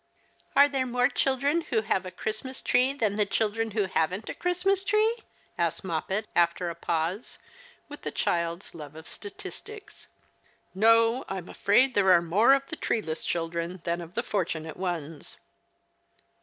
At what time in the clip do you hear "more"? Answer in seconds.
0.87-1.09, 12.23-12.55